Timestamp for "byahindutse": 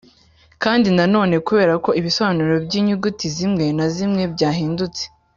4.33-5.03